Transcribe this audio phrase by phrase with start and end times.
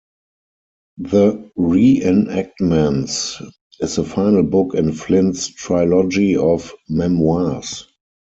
[0.97, 3.39] "The Reenactments"
[3.81, 7.85] is the final book in Flynn's trilogy of memoirs.